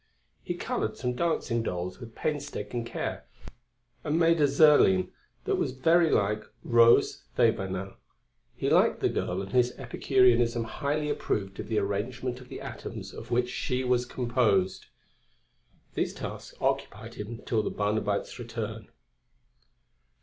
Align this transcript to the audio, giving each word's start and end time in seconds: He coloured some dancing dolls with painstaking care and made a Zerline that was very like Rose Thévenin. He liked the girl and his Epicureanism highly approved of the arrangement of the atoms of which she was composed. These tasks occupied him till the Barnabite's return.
He 0.41 0.55
coloured 0.55 0.97
some 0.97 1.13
dancing 1.13 1.61
dolls 1.61 1.99
with 1.99 2.15
painstaking 2.15 2.83
care 2.85 3.27
and 4.03 4.17
made 4.17 4.41
a 4.41 4.47
Zerline 4.47 5.11
that 5.43 5.57
was 5.57 5.73
very 5.73 6.09
like 6.09 6.43
Rose 6.63 7.25
Thévenin. 7.37 7.93
He 8.55 8.67
liked 8.67 9.01
the 9.01 9.09
girl 9.09 9.43
and 9.43 9.51
his 9.51 9.77
Epicureanism 9.77 10.63
highly 10.63 11.11
approved 11.11 11.59
of 11.59 11.67
the 11.67 11.77
arrangement 11.77 12.41
of 12.41 12.49
the 12.49 12.61
atoms 12.61 13.13
of 13.13 13.29
which 13.29 13.51
she 13.51 13.83
was 13.83 14.07
composed. 14.07 14.87
These 15.93 16.15
tasks 16.15 16.57
occupied 16.59 17.13
him 17.13 17.43
till 17.45 17.61
the 17.61 17.69
Barnabite's 17.69 18.39
return. 18.39 18.87